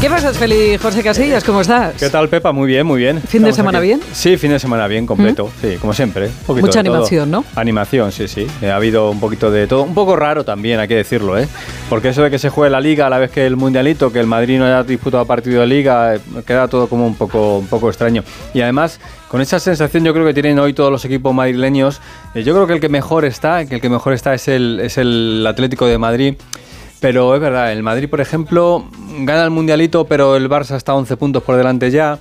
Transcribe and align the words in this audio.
¿Qué 0.00 0.08
pasa, 0.08 0.32
feliz 0.32 0.80
José 0.80 1.02
Casillas? 1.02 1.42
¿Cómo 1.42 1.60
estás? 1.60 1.96
¿Qué 1.96 2.08
tal, 2.08 2.28
Pepa? 2.28 2.52
Muy 2.52 2.68
bien, 2.68 2.86
muy 2.86 3.00
bien. 3.00 3.20
¿Fin 3.20 3.42
de 3.42 3.52
semana 3.52 3.80
bien? 3.80 4.00
Sí, 4.12 4.36
fin 4.36 4.52
de 4.52 4.60
semana 4.60 4.86
bien, 4.86 5.06
completo. 5.06 5.50
Sí, 5.60 5.76
como 5.80 5.92
siempre. 5.92 6.30
Mucha 6.46 6.78
animación, 6.78 7.32
¿no? 7.32 7.44
Animación, 7.56 8.12
sí, 8.12 8.28
sí. 8.28 8.46
Ha 8.62 8.76
habido 8.76 9.10
un 9.10 9.18
poquito 9.18 9.50
de 9.50 9.66
todo. 9.66 9.82
Un 9.82 9.94
poco 9.94 10.14
raro 10.14 10.44
también, 10.44 10.78
hay 10.78 10.86
que 10.86 10.94
decirlo, 10.94 11.36
¿eh? 11.36 11.48
Porque 11.90 12.10
eso 12.10 12.22
de 12.22 12.30
que 12.30 12.38
se 12.38 12.48
juegue 12.48 12.70
la 12.70 12.80
Liga 12.80 13.08
a 13.08 13.10
la 13.10 13.18
vez 13.18 13.32
que 13.32 13.44
el 13.44 13.56
Mundialito, 13.56 14.12
que 14.12 14.20
el 14.20 14.28
Madrid 14.28 14.58
no 14.60 14.66
haya 14.66 14.84
disputado 14.84 15.24
partido 15.24 15.62
de 15.62 15.66
Liga, 15.66 16.14
eh, 16.14 16.20
queda 16.46 16.68
todo 16.68 16.86
como 16.88 17.04
un 17.04 17.16
poco, 17.16 17.58
un 17.58 17.66
poco 17.66 17.88
extraño. 17.88 18.22
Y 18.54 18.60
además, 18.60 19.00
con 19.26 19.40
esa 19.40 19.58
sensación 19.58 20.04
yo 20.04 20.14
creo 20.14 20.24
que 20.24 20.32
tienen 20.32 20.60
hoy 20.60 20.74
todos 20.74 20.92
los 20.92 21.04
equipos 21.04 21.34
madrileños, 21.34 22.00
eh, 22.36 22.44
yo 22.44 22.54
creo 22.54 22.68
que 22.68 22.74
el 22.74 22.80
que 22.80 22.88
mejor 22.88 23.24
está, 23.24 23.66
que 23.66 23.74
el 23.74 23.80
que 23.80 23.88
mejor 23.88 24.12
está 24.12 24.32
es 24.32 24.46
el, 24.46 24.78
es 24.80 24.96
el 24.96 25.44
Atlético 25.44 25.86
de 25.86 25.98
Madrid. 25.98 26.34
Pero 27.00 27.34
es 27.34 27.40
verdad, 27.40 27.72
el 27.72 27.82
Madrid, 27.82 28.08
por 28.08 28.20
ejemplo, 28.20 28.84
gana 29.20 29.44
el 29.44 29.50
Mundialito, 29.50 30.04
pero 30.06 30.36
el 30.36 30.48
Barça 30.48 30.76
está 30.76 30.94
11 30.94 31.16
puntos 31.16 31.42
por 31.42 31.56
delante 31.56 31.90
ya. 31.90 32.18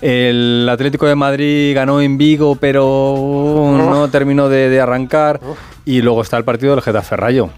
El 0.00 0.68
Atlético 0.70 1.06
de 1.06 1.14
Madrid 1.14 1.74
ganó 1.74 2.00
en 2.00 2.18
Vigo, 2.18 2.56
pero 2.56 3.72
no 3.76 4.08
terminó 4.08 4.48
de, 4.48 4.80
arrancar. 4.80 5.40
Y 5.84 6.02
luego 6.02 6.22
está 6.22 6.36
el 6.36 6.44
partido 6.44 6.74
del 6.74 6.82
Getafe 6.82 7.16
Rayo. 7.16 7.50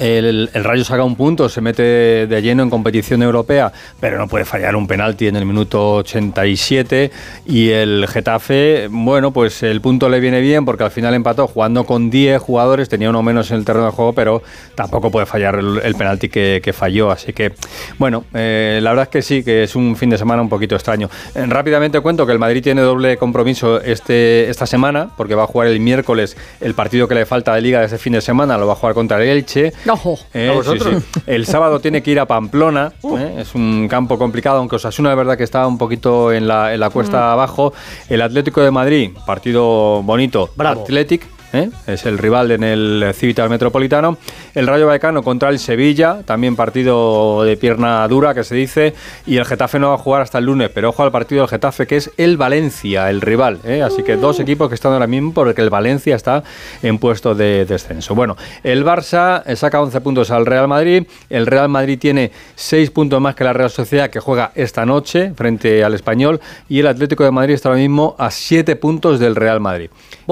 El, 0.00 0.48
Rayo 0.54 0.82
saca 0.82 1.04
un 1.04 1.14
punto, 1.14 1.50
se 1.50 1.60
mete 1.60 1.82
de 2.26 2.42
lleno 2.42 2.62
en 2.62 2.70
competición 2.70 3.22
europea, 3.22 3.70
pero 4.00 4.16
no 4.16 4.28
puede 4.28 4.46
fallar 4.46 4.74
un 4.74 4.86
penalti 4.86 5.28
en 5.28 5.36
el 5.36 5.44
minuto 5.44 5.96
87. 5.96 7.10
Y 7.44 7.68
el 7.68 8.06
Getafe, 8.08 8.88
bueno, 8.90 9.30
pues 9.30 9.62
el 9.62 9.82
punto 9.82 10.08
le 10.08 10.18
viene 10.20 10.40
bien 10.40 10.64
porque 10.64 10.84
al 10.84 10.90
final 10.90 11.12
empató 11.12 11.46
jugando 11.46 11.84
con 11.84 12.08
10 12.08 12.40
jugadores, 12.40 12.88
tenía 12.88 13.10
uno 13.10 13.22
menos 13.22 13.50
en 13.50 13.58
el 13.58 13.66
terreno 13.66 13.84
de 13.84 13.92
juego, 13.92 14.14
pero 14.14 14.42
tampoco 14.74 15.10
puede 15.10 15.26
fallar 15.26 15.56
el, 15.56 15.94
penalti 15.94 16.30
que, 16.30 16.72
falló. 16.72 17.10
Así 17.10 17.34
que, 17.34 17.52
bueno, 17.98 18.24
eh, 18.32 18.80
la 18.82 18.90
verdad 18.90 19.02
es 19.02 19.10
que 19.10 19.20
sí, 19.20 19.44
que 19.44 19.64
es 19.64 19.76
un 19.76 19.96
fin 19.96 20.08
de 20.08 20.16
semana 20.16 20.40
un 20.40 20.48
poquito 20.48 20.76
extraño. 20.76 21.10
Eh, 21.34 21.44
rápidamente 21.46 22.00
cuento 22.00 22.24
que 22.24 22.32
el 22.32 22.38
Madrid 22.38 22.62
tiene 22.62 22.80
doble 22.80 23.18
compromiso 23.18 23.82
este, 23.82 24.48
esta 24.48 24.64
semana, 24.64 25.10
porque 25.18 25.34
va 25.34 25.42
a 25.42 25.46
jugar 25.46 25.68
el 25.68 25.78
miércoles 25.78 26.38
el 26.62 26.72
partido 26.72 27.06
que 27.06 27.16
le 27.16 27.26
falta 27.26 27.54
de 27.54 27.60
liga 27.60 27.80
de 27.80 27.86
ese 27.86 27.98
fin 27.98 28.14
de 28.14 28.22
semana, 28.22 28.56
lo 28.56 28.66
va 28.66 28.72
a 28.72 28.76
jugar 28.76 28.94
contra 28.94 29.22
el 29.22 29.28
Elche. 29.28 29.74
Eh, 30.34 30.60
el 31.26 31.46
sábado 31.46 31.80
tiene 31.80 32.02
que 32.02 32.10
ir 32.10 32.20
a 32.20 32.26
Pamplona. 32.26 32.92
Uh. 33.02 33.16
Eh, 33.16 33.34
es 33.40 33.54
un 33.54 33.88
campo 33.88 34.18
complicado, 34.18 34.58
aunque 34.58 34.76
Osasuna 34.76 35.10
de 35.10 35.16
verdad 35.16 35.36
que 35.36 35.42
está 35.42 35.66
un 35.66 35.78
poquito 35.78 36.32
en 36.32 36.46
la, 36.46 36.74
en 36.74 36.80
la 36.80 36.90
cuesta 36.90 37.18
mm. 37.18 37.32
abajo. 37.32 37.72
El 38.08 38.20
Atlético 38.20 38.60
de 38.60 38.70
Madrid, 38.70 39.10
partido 39.26 40.02
bonito. 40.02 40.50
Bravo. 40.54 40.82
Athletic 40.82 41.26
¿eh? 41.52 41.70
es 41.86 42.06
el 42.06 42.18
rival 42.18 42.50
en 42.50 42.64
el 42.64 43.12
Civitas 43.14 43.48
Metropolitano. 43.48 44.18
El 44.54 44.66
Rayo 44.66 44.86
Vallecano 44.86 45.22
contra 45.22 45.48
el 45.48 45.58
Sevilla, 45.58 46.22
también 46.24 46.56
partido 46.56 47.42
de 47.44 47.56
pierna 47.56 48.06
dura 48.08 48.34
que 48.34 48.44
se 48.44 48.54
dice, 48.54 48.94
y 49.26 49.36
el 49.36 49.44
Getafe 49.44 49.78
no 49.78 49.88
va 49.88 49.94
a 49.94 49.98
jugar 49.98 50.22
hasta 50.22 50.38
el 50.38 50.46
lunes, 50.46 50.70
pero 50.74 50.90
ojo 50.90 51.02
al 51.02 51.10
partido 51.10 51.42
del 51.42 51.48
Getafe 51.48 51.86
que 51.86 51.96
es 51.96 52.10
el 52.16 52.36
Valencia, 52.36 53.10
el 53.10 53.20
rival. 53.20 53.60
¿eh? 53.64 53.82
Así 53.82 54.02
que 54.02 54.16
dos 54.16 54.40
equipos 54.40 54.68
que 54.68 54.74
están 54.74 54.92
ahora 54.92 55.06
mismo 55.06 55.32
porque 55.32 55.60
el 55.60 55.70
Valencia 55.70 56.16
está 56.16 56.42
en 56.82 56.98
puesto 56.98 57.34
de 57.34 57.64
descenso. 57.64 58.14
Bueno, 58.14 58.36
el 58.62 58.84
Barça 58.84 59.42
saca 59.54 59.80
11 59.80 60.00
puntos 60.00 60.30
al 60.30 60.46
Real 60.46 60.68
Madrid, 60.68 61.06
el 61.28 61.46
Real 61.46 61.68
Madrid 61.68 61.98
tiene 61.98 62.30
6 62.54 62.90
puntos 62.90 63.20
más 63.20 63.34
que 63.34 63.44
la 63.44 63.52
Real 63.52 63.70
Sociedad 63.70 64.10
que 64.10 64.20
juega 64.20 64.52
esta 64.54 64.84
noche 64.86 65.32
frente 65.34 65.84
al 65.84 65.94
Español 65.94 66.40
y 66.68 66.80
el 66.80 66.86
Atlético 66.86 67.24
de 67.24 67.30
Madrid 67.30 67.54
está 67.54 67.68
ahora 67.68 67.80
mismo 67.80 68.14
a 68.18 68.30
7 68.30 68.76
puntos 68.76 69.20
del 69.20 69.36
Real 69.36 69.60
Madrid. 69.60 69.90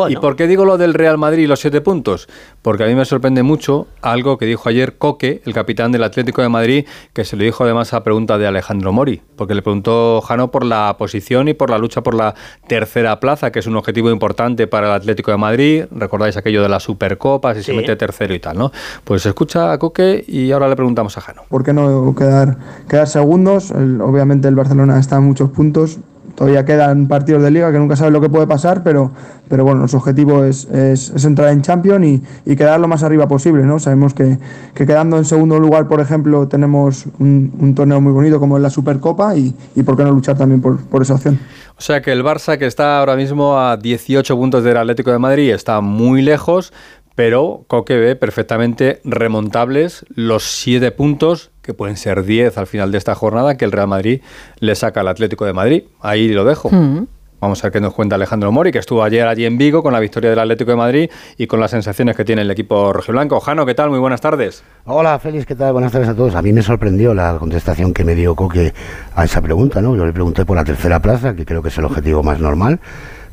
¿Y 0.09 0.17
por 0.17 0.37
qué 0.37 0.47
digo 0.47 0.65
lo 0.65 0.79
del 0.79 0.95
Real 0.95 1.19
Madrid 1.19 1.45
y 1.45 1.47
los 1.47 1.61
siete 1.61 1.81
puntos? 1.81 2.29
Porque 2.63 2.85
a 2.85 2.87
mí 2.87 2.95
me 2.95 3.05
sorprende 3.05 3.43
mucho 3.43 3.89
algo 4.03 4.39
que 4.39 4.47
dijo 4.47 4.69
ayer 4.69 4.97
Coque, 4.99 5.43
el 5.45 5.55
capitán 5.55 5.91
del 5.91 6.05
Atlético 6.05 6.43
de 6.43 6.49
Madrid, 6.49 6.87
que 7.13 7.25
se 7.25 7.37
lo 7.37 7.45
dijo 7.45 7.65
además 7.65 7.93
a 7.95 8.05
pregunta 8.05 8.39
de 8.39 8.47
Alejandro 8.47 8.93
Mori, 8.93 9.23
porque 9.37 9.55
le 9.55 9.63
preguntó 9.63 10.21
Jano 10.21 10.51
por 10.51 10.65
la 10.65 10.95
posición 10.99 11.49
y 11.49 11.55
por 11.55 11.71
la 11.71 11.79
lucha 11.79 12.03
por 12.03 12.15
la 12.15 12.35
tercera 12.69 13.19
plaza, 13.19 13.51
que 13.51 13.59
es 13.59 13.67
un 13.67 13.77
objetivo 13.77 14.11
importante 14.11 14.67
para 14.67 14.89
el 14.89 14.93
Atlético 14.93 15.31
de 15.31 15.37
Madrid. 15.37 15.85
Recordáis 15.91 16.37
aquello 16.37 16.63
de 16.63 16.69
la 16.69 16.79
Supercopa, 16.79 17.55
si 17.55 17.63
se 17.63 17.73
mete 17.73 17.97
tercero 17.97 18.35
y 18.35 18.39
tal, 18.39 18.59
¿no? 18.59 18.71
Pues 19.05 19.27
escucha 19.27 19.73
a 19.73 19.79
Coque 19.79 20.25
y 20.29 20.53
ahora 20.53 20.69
le 20.69 20.77
preguntamos 20.77 21.17
a 21.17 21.21
Jano. 21.21 21.43
¿Por 21.49 21.65
qué 21.65 21.73
no 21.73 22.15
quedar, 22.15 22.59
quedar 22.89 23.09
segundos? 23.09 23.73
obviamente 23.73 24.49
el 24.49 24.55
Barcelona 24.55 24.99
está 24.99 25.17
a 25.17 25.21
muchos 25.21 25.51
puntos 25.51 25.99
Todavía 26.39 26.65
quedan 26.65 27.09
partidos 27.09 27.43
de 27.43 27.51
liga 27.51 27.73
que 27.73 27.79
nunca 27.79 27.97
sabes 27.97 28.13
lo 28.13 28.21
que 28.21 28.29
puede 28.29 28.47
pasar, 28.47 28.85
pero, 28.85 29.11
pero 29.49 29.65
bueno, 29.65 29.81
nuestro 29.81 29.99
objetivo 29.99 30.45
es, 30.45 30.67
es, 30.67 31.25
entrar 31.25 31.49
en 31.49 31.63
Champions 31.63 32.07
y, 32.07 32.23
y, 32.47 32.55
quedar 32.55 32.79
lo 32.79 32.87
más 32.87 33.03
arriba 33.03 33.27
posible. 33.27 33.65
¿no? 33.65 33.81
Sabemos 33.81 34.15
que, 34.15 34.39
que 34.73 34.87
quedando 34.87 35.19
en 35.19 35.25
segundo 35.25 35.59
lugar, 35.59 35.89
por 35.89 36.01
ejemplo, 36.01 36.47
tenemos 36.47 37.07
un, 37.19 37.53
un, 37.59 37.75
torneo 37.75 38.01
muy 38.01 38.13
bonito 38.13 38.39
como 38.39 38.57
es 38.57 38.63
la 38.63 38.71
Supercopa 38.71 39.35
y, 39.35 39.53
y 39.75 39.83
por 39.83 39.97
qué 39.97 40.05
no 40.05 40.13
luchar 40.13 40.39
también 40.39 40.61
por, 40.61 40.79
por 40.79 41.03
esa 41.03 41.15
opción. 41.15 41.41
O 41.77 41.81
sea 41.81 42.03
que 42.03 42.13
el 42.13 42.25
Barça, 42.25 42.57
que 42.57 42.67
está 42.67 43.01
ahora 43.01 43.17
mismo 43.17 43.59
a 43.59 43.77
18 43.77 44.37
puntos 44.37 44.63
del 44.63 44.77
Atlético 44.77 45.11
de 45.11 45.19
Madrid, 45.19 45.51
está 45.51 45.81
muy 45.81 46.23
lejos, 46.23 46.73
pero 47.19 47.65
Coque 47.67 47.97
ve 47.97 48.15
perfectamente 48.15 49.01
remontables 49.03 50.07
los 50.09 50.45
7 50.45 50.93
puntos 50.93 51.51
que 51.63 51.75
pueden 51.75 51.97
ser 51.97 52.23
10 52.23 52.57
al 52.59 52.69
final 52.69 52.93
de 52.93 52.99
esta 52.99 53.17
jornada, 53.17 53.57
que 53.57 53.65
el 53.65 53.73
Real 53.73 53.89
Madrid 53.89 54.21
le 54.61 54.77
saca 54.77 55.01
al 55.01 55.09
Atlético 55.09 55.45
de 55.45 55.53
Madrid. 55.53 55.83
Ahí 56.01 56.29
lo 56.29 56.45
dejo. 56.45 56.71
Mm. 56.71 57.09
Vamos 57.41 57.59
a 57.59 57.67
ver 57.67 57.73
qué 57.73 57.81
nos 57.81 57.93
cuenta 57.93 58.15
Alejandro 58.15 58.53
Mori, 58.53 58.71
que 58.71 58.79
estuvo 58.79 59.03
ayer 59.03 59.27
allí 59.27 59.47
en 59.47 59.59
Vigo 59.59 59.83
con 59.83 59.93
la 59.93 59.99
victoria 59.99 60.31
del 60.31 60.39
Atlético 60.39 60.71
de 60.71 60.77
Madrid 60.77 61.11
y 61.37 61.49
con 61.49 61.59
las 61.59 61.73
sensaciones 61.73 62.15
que 62.15 62.25
tiene 62.25 62.43
el 62.43 62.53
equipo 62.53 62.93
rojiblanco. 62.93 63.41
Jano, 63.41 63.67
¿qué 63.67 63.75
tal? 63.75 63.91
Muy 63.91 63.99
buenas 63.99 64.21
tardes. 64.21 64.63
Hola, 64.85 65.19
Félix, 65.19 65.45
¿qué 65.45 65.57
tal? 65.57 65.73
Buenas 65.73 65.91
tardes 65.91 66.09
a 66.09 66.15
todos. 66.15 66.37
A 66.37 66.43
mí 66.43 66.53
me 66.53 66.63
sorprendió 66.63 67.15
la 67.15 67.37
contestación 67.37 67.93
que 67.93 68.05
me 68.05 68.15
dio 68.15 68.37
Coque 68.37 68.73
a 69.17 69.25
esa 69.25 69.43
pregunta, 69.43 69.83
¿no? 69.83 69.97
Yo 69.97 70.07
le 70.07 70.13
pregunté 70.13 70.45
por 70.45 70.57
la 70.57 70.63
tercera 70.63 71.03
plaza, 71.03 71.35
que 71.35 71.45
creo 71.45 71.63
que 71.63 71.71
es 71.71 71.79
el 71.79 71.85
objetivo 71.85 72.23
más 72.23 72.39
normal, 72.39 72.79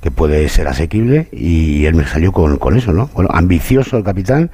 que 0.05 0.11
puede 0.11 0.47
ser 0.49 0.67
asequible, 0.67 1.29
y 1.31 1.85
él 1.85 1.95
me 1.95 2.05
salió 2.05 2.31
con, 2.31 2.57
con 2.57 2.77
eso, 2.77 2.93
¿no? 2.93 3.09
Bueno, 3.16 3.31
ambicioso 3.33 3.97
el 3.97 4.03
capitán, 4.03 4.51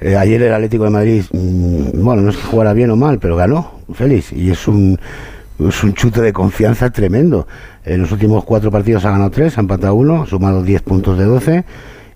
eh, 0.00 0.16
ayer 0.16 0.42
el 0.42 0.52
Atlético 0.52 0.82
de 0.82 0.90
Madrid, 0.90 1.22
mm, 1.32 2.02
bueno, 2.02 2.22
no 2.22 2.30
es 2.30 2.36
que 2.36 2.42
jugara 2.42 2.72
bien 2.72 2.90
o 2.90 2.96
mal, 2.96 3.20
pero 3.20 3.36
ganó, 3.36 3.70
feliz. 3.94 4.32
Y 4.32 4.50
es 4.50 4.66
un, 4.66 4.98
es 5.60 5.84
un 5.84 5.94
chute 5.94 6.20
de 6.20 6.32
confianza 6.32 6.90
tremendo. 6.90 7.46
En 7.84 8.00
los 8.00 8.10
últimos 8.10 8.42
cuatro 8.42 8.72
partidos 8.72 9.04
ha 9.04 9.12
ganado 9.12 9.30
tres, 9.30 9.58
ha 9.58 9.60
empatado 9.60 9.94
uno, 9.94 10.22
ha 10.22 10.26
sumado 10.26 10.64
10 10.64 10.82
puntos 10.82 11.16
de 11.16 11.24
12. 11.24 11.64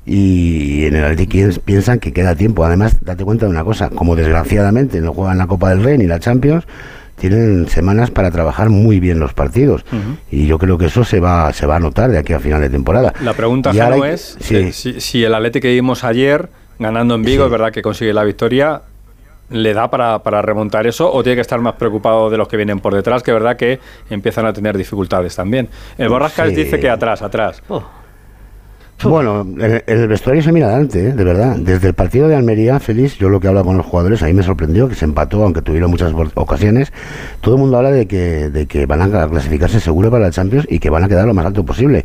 Y 0.05 0.87
en 0.87 0.97
el 0.97 1.05
Atlético 1.05 1.61
piensan 1.65 2.01
que 2.01 2.13
queda 2.13 2.35
tiempo. 2.35 2.65
Además, 2.65 2.97
date 3.03 3.25
cuenta 3.25 3.47
de 3.47 3.53
una 3.53 3.63
cosa: 3.63 3.89
como 3.89 4.17
desgraciadamente 4.17 5.01
no 5.01 5.15
juegan 5.15 5.39
la 5.39 5.47
Copa 5.47 5.71
del 5.71 5.85
Rey 5.85 5.97
ni 5.97 6.09
la 6.09 6.19
Champions, 6.19 6.65
tienen 7.17 7.69
semanas 7.69 8.11
para 8.11 8.31
trabajar 8.31 8.71
muy 8.71 9.01
bien 9.01 9.19
los 9.19 9.35
partidos 9.35 9.85
y 10.31 10.47
yo 10.47 10.59
creo 10.59 10.79
que 10.79 10.87
eso 10.87 11.05
se 11.05 11.21
va 11.21 11.53
se 11.53 11.67
va 11.67 11.77
a 11.77 11.81
notar 11.81 12.11
de 12.11 12.19
aquí 12.19 12.33
a 12.33 12.41
final 12.41 12.61
de 12.61 12.71
temporada. 12.71 13.13
La 13.23 13.35
pregunta 13.35 13.73
Jano, 13.73 14.05
es 14.05 14.37
si, 14.41 14.73
si, 14.73 15.25
el 15.25 15.35
Atlético 15.35 15.63
que 15.63 15.73
vimos 15.73 16.05
ayer 16.05 16.49
ganando 16.79 17.15
en 17.15 17.23
Vigo, 17.23 17.45
es 17.45 17.51
verdad 17.51 17.73
que 17.73 17.83
consigue 17.83 18.13
la 18.13 18.25
victoria. 18.25 18.83
¿Le 19.51 19.75
da 19.75 19.91
para, 19.91 20.23
para, 20.23 20.41
remontar 20.41 20.87
eso 20.87 21.13
o 21.13 21.23
tiene 21.23 21.37
que 21.37 21.43
estar 21.43 21.61
más 21.61 21.75
preocupado 21.75 22.31
de 22.31 22.39
los 22.39 22.49
que 22.49 22.57
vienen 22.57 22.81
por 22.81 22.95
detrás, 22.95 23.23
que 23.23 23.31
es 23.31 23.35
verdad 23.35 23.57
que 23.59 23.79
empiezan 24.09 24.47
a 24.47 24.55
tener 24.55 24.77
dificultades 24.77 25.37
también? 25.37 25.69
El 25.99 26.09
Borrascas 26.09 26.57
dice 26.57 26.81
que 26.81 26.89
atrás, 26.89 27.21
atrás. 27.21 27.63
Oh. 27.69 27.85
Bueno, 29.03 29.47
el, 29.59 30.09
vestuario 30.09 30.43
se 30.43 30.51
mira 30.51 30.69
adelante, 30.69 31.09
¿eh? 31.09 31.13
de 31.13 31.25
verdad. 31.25 31.57
Desde 31.57 31.89
el 31.89 31.95
partido 31.95 32.27
de 32.27 32.37
Almería, 32.37 32.81
feliz, 32.81 33.19
yo 33.19 33.29
lo 33.29 33.39
que 33.39 33.49
hablo 33.49 33.63
con 33.65 33.77
los 33.77 33.85
jugadores, 33.85 34.23
a 34.23 34.27
mí 34.27 34.33
me 34.33 34.43
sorprendió 34.43 34.89
que 34.89 34.95
se 34.95 35.05
empató, 35.05 35.43
aunque 35.43 35.61
tuvieron 35.61 35.91
muchas 35.91 36.13
ocasiones. 36.35 36.93
Todo 37.41 37.57
el 37.57 37.61
mundo 37.61 37.77
habla 37.77 37.91
de 37.91 38.07
que, 38.07 38.49
de 38.49 38.67
que 38.67 38.87
van 38.87 39.03
a 39.03 39.29
clasificarse 39.29 39.81
seguro 39.81 40.11
para 40.11 40.25
la 40.25 40.31
Champions 40.31 40.67
y 40.71 40.79
que 40.79 40.89
van 40.89 41.05
a 41.05 41.09
quedar 41.09 41.27
lo 41.27 41.35
más 41.35 41.45
alto 41.45 41.65
posible. 41.65 42.05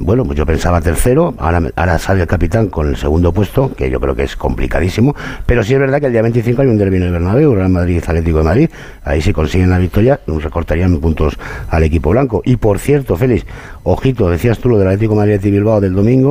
Bueno, 0.00 0.24
pues 0.24 0.38
yo 0.38 0.46
pensaba 0.46 0.80
tercero, 0.80 1.34
ahora, 1.38 1.60
ahora 1.74 1.98
sale 1.98 2.20
el 2.20 2.28
capitán 2.28 2.68
con 2.68 2.88
el 2.88 2.96
segundo 2.96 3.32
puesto, 3.32 3.74
que 3.74 3.90
yo 3.90 3.98
creo 3.98 4.14
que 4.14 4.22
es 4.22 4.36
complicadísimo, 4.36 5.16
pero 5.44 5.64
sí 5.64 5.74
es 5.74 5.80
verdad 5.80 5.98
que 5.98 6.06
el 6.06 6.12
día 6.12 6.22
25 6.22 6.62
hay 6.62 6.68
un 6.68 6.78
derbi 6.78 6.98
en 6.98 7.02
el 7.02 7.10
Bernabéu, 7.10 7.52
Real 7.52 7.68
Madrid 7.68 8.00
Atlético 8.06 8.38
de 8.38 8.44
Madrid, 8.44 8.70
ahí 9.02 9.20
si 9.20 9.32
consiguen 9.32 9.70
la 9.70 9.78
victoria, 9.78 10.20
nos 10.28 10.44
recortarían 10.44 10.98
puntos 11.00 11.36
al 11.68 11.82
equipo 11.82 12.10
blanco. 12.10 12.42
Y 12.44 12.56
por 12.56 12.78
cierto, 12.78 13.16
Félix, 13.16 13.44
ojito, 13.82 14.30
decías 14.30 14.60
tú 14.60 14.68
lo 14.68 14.78
del 14.78 14.86
Atlético 14.86 15.14
de 15.14 15.18
Madrid 15.18 15.40
y 15.42 15.50
Bilbao 15.50 15.80
del 15.80 15.94
domingo, 15.94 16.27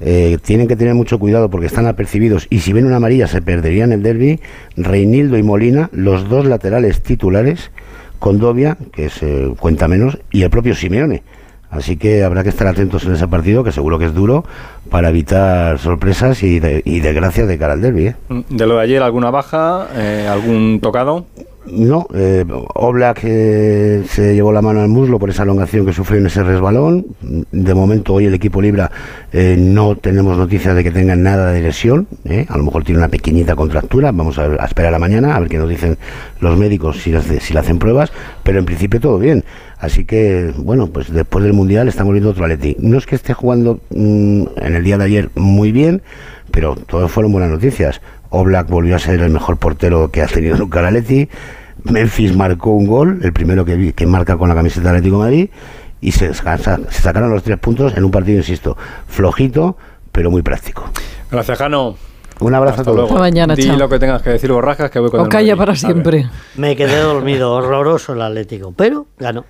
eh, 0.00 0.38
tienen 0.42 0.68
que 0.68 0.76
tener 0.76 0.94
mucho 0.94 1.18
cuidado 1.18 1.50
porque 1.50 1.66
están 1.66 1.86
apercibidos 1.86 2.46
y 2.50 2.60
si 2.60 2.72
ven 2.72 2.86
una 2.86 2.96
amarilla 2.96 3.26
se 3.26 3.42
perderían 3.42 3.92
el 3.92 4.02
derby. 4.02 4.40
Reinildo 4.76 5.38
y 5.38 5.42
Molina, 5.42 5.90
los 5.92 6.28
dos 6.28 6.44
laterales 6.44 7.02
titulares, 7.02 7.70
Condovia, 8.18 8.76
que 8.92 9.10
se 9.10 9.54
cuenta 9.58 9.88
menos, 9.88 10.18
y 10.30 10.42
el 10.42 10.50
propio 10.50 10.74
Simeone 10.74 11.22
Así 11.74 11.96
que 11.96 12.22
habrá 12.22 12.44
que 12.44 12.50
estar 12.50 12.68
atentos 12.68 13.04
en 13.04 13.14
ese 13.14 13.26
partido, 13.26 13.64
que 13.64 13.72
seguro 13.72 13.98
que 13.98 14.04
es 14.04 14.14
duro, 14.14 14.44
para 14.90 15.08
evitar 15.08 15.80
sorpresas 15.80 16.40
y, 16.44 16.60
de, 16.60 16.82
y 16.84 17.00
desgracias 17.00 17.48
de 17.48 17.58
cara 17.58 17.72
al 17.72 17.80
derby. 17.80 18.06
¿eh? 18.06 18.16
Mm, 18.28 18.40
¿De 18.48 18.66
lo 18.66 18.76
de 18.76 18.82
ayer 18.82 19.02
alguna 19.02 19.30
baja? 19.30 19.88
Eh, 19.96 20.28
¿Algún 20.30 20.78
tocado? 20.80 21.26
No, 21.66 22.06
eh, 22.14 22.44
Oblak 22.74 23.20
eh, 23.24 24.02
se 24.06 24.34
llevó 24.34 24.52
la 24.52 24.60
mano 24.60 24.80
al 24.80 24.88
muslo 24.88 25.18
por 25.18 25.30
esa 25.30 25.44
elongación 25.44 25.86
que 25.86 25.94
sufrió 25.94 26.20
en 26.20 26.26
ese 26.26 26.42
resbalón. 26.42 27.06
De 27.22 27.74
momento 27.74 28.12
hoy 28.12 28.26
el 28.26 28.34
equipo 28.34 28.60
Libra 28.60 28.90
eh, 29.32 29.56
no 29.58 29.96
tenemos 29.96 30.36
noticias 30.36 30.74
de 30.76 30.84
que 30.84 30.90
tengan 30.90 31.22
nada 31.22 31.52
de 31.52 31.62
lesión. 31.62 32.06
eh. 32.26 32.44
A 32.50 32.58
lo 32.58 32.64
mejor 32.64 32.84
tiene 32.84 32.98
una 32.98 33.08
pequeñita 33.08 33.56
contractura. 33.56 34.12
Vamos 34.12 34.38
a, 34.38 34.56
esperar 34.64 34.92
a 34.92 34.98
mañana 34.98 35.34
a 35.34 35.40
ver 35.40 35.48
qué 35.48 35.56
nos 35.56 35.68
dicen 35.68 35.96
los 36.40 36.58
médicos 36.58 36.98
si 36.98 37.10
le 37.10 37.58
hacen 37.58 37.78
pruebas. 37.78 38.12
Pero 38.42 38.58
en 38.58 38.66
principio 38.66 39.00
todo 39.00 39.18
bien. 39.18 39.42
Así 39.78 40.04
que, 40.04 40.52
bueno, 40.56 40.88
pues 40.88 41.12
después 41.12 41.44
del 41.44 41.54
Mundial 41.54 41.88
estamos 41.88 42.12
viendo 42.12 42.30
otro 42.30 42.44
Atleti. 42.44 42.76
No 42.78 42.98
es 42.98 43.06
que 43.06 43.16
esté 43.16 43.32
jugando 43.32 43.80
mm, 43.90 44.44
en 44.56 44.74
el 44.74 44.84
día 44.84 44.98
de 44.98 45.04
ayer 45.04 45.30
muy 45.34 45.72
bien, 45.72 46.02
pero 46.50 46.76
todas 46.76 47.10
fueron 47.10 47.32
buenas 47.32 47.50
noticias. 47.50 48.00
Oblak 48.34 48.68
volvió 48.68 48.96
a 48.96 48.98
ser 48.98 49.20
el 49.20 49.30
mejor 49.30 49.56
portero 49.58 50.10
que 50.10 50.22
ha 50.22 50.26
tenido 50.26 50.56
nunca 50.56 50.80
el 50.80 50.86
Atleti. 50.86 51.28
Memphis 51.84 52.34
marcó 52.36 52.70
un 52.70 52.86
gol, 52.86 53.20
el 53.22 53.32
primero 53.32 53.64
que, 53.64 53.76
vi, 53.76 53.92
que 53.92 54.06
marca 54.06 54.36
con 54.36 54.48
la 54.48 54.54
camiseta 54.54 54.88
del 54.88 54.96
Atlético 54.98 55.16
de 55.18 55.22
Madrid, 55.24 55.50
y 56.00 56.12
se, 56.12 56.32
se 56.32 56.42
sacaron 57.02 57.30
los 57.30 57.42
tres 57.42 57.58
puntos 57.58 57.96
en 57.96 58.04
un 58.04 58.10
partido, 58.10 58.38
insisto, 58.38 58.76
flojito, 59.06 59.76
pero 60.12 60.30
muy 60.30 60.42
práctico. 60.42 60.88
Gracias, 61.30 61.58
Jano. 61.58 61.96
Un 62.40 62.54
abrazo 62.54 62.78
a 62.78 62.80
Hasta 62.80 62.84
todos. 62.84 62.96
luego. 62.96 63.10
Hasta 63.10 63.20
mañana, 63.20 63.54
Di 63.54 63.64
chao. 63.64 63.76
lo 63.76 63.88
que 63.88 63.98
tengas 63.98 64.22
que 64.22 64.30
decir, 64.30 64.50
Borrajas, 64.50 64.90
que 64.90 64.98
voy 64.98 65.10
con 65.10 65.20
O 65.20 65.22
el 65.24 65.28
calla 65.28 65.54
Madrid. 65.54 65.58
para 65.58 65.72
A 65.72 65.76
siempre. 65.76 66.28
Me 66.56 66.74
quedé 66.74 66.98
dormido, 67.00 67.52
horroroso 67.52 68.12
el 68.14 68.22
Atlético, 68.22 68.72
pero 68.76 69.06
ganó. 69.18 69.44